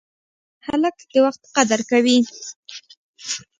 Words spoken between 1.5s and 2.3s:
قدر کوي.